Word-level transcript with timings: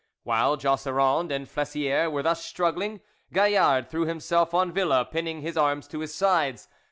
While 0.23 0.57
Jausserand 0.57 1.31
and 1.31 1.47
Flessiere 1.47 2.09
were 2.09 2.23
thus 2.23 2.43
struggling, 2.43 3.01
Gaillard 3.31 3.87
threw 3.87 4.05
himself 4.05 4.51
on 4.51 4.71
Villa, 4.71 5.05
pinning 5.05 5.41
his 5.43 5.55
arms 5.57 5.87
to 5.89 5.99
his 5.99 6.11
sides. 6.11 6.67